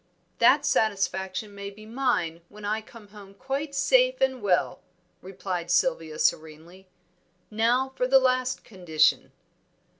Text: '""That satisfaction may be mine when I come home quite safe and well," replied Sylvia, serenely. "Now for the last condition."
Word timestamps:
'""That 0.39 0.65
satisfaction 0.65 1.53
may 1.53 1.69
be 1.69 1.85
mine 1.85 2.41
when 2.49 2.65
I 2.65 2.81
come 2.81 3.09
home 3.09 3.35
quite 3.35 3.75
safe 3.75 4.19
and 4.19 4.41
well," 4.41 4.81
replied 5.21 5.69
Sylvia, 5.69 6.17
serenely. 6.17 6.87
"Now 7.51 7.89
for 7.95 8.07
the 8.07 8.17
last 8.17 8.63
condition." 8.63 9.31